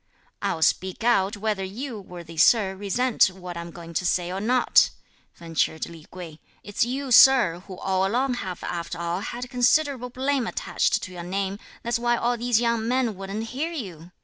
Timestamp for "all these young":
12.17-12.87